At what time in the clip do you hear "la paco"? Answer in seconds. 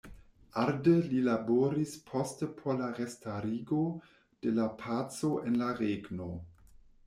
4.59-5.33